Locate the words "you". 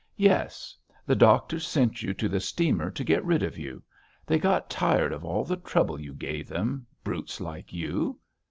2.01-2.11, 3.55-3.83, 6.01-6.15, 7.71-8.19